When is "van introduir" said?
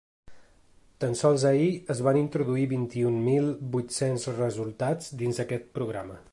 2.07-2.65